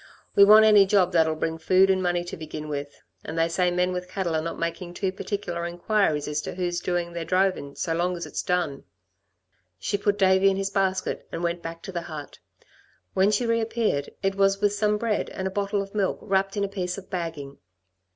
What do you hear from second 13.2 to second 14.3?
she reappeared,